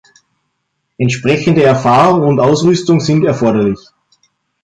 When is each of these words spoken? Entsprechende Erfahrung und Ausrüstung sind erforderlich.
Entsprechende 0.97 1.61
Erfahrung 1.61 2.23
und 2.27 2.39
Ausrüstung 2.39 2.99
sind 3.01 3.23
erforderlich. 3.23 3.77